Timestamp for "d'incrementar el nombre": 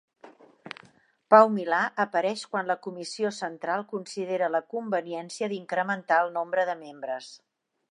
5.55-6.69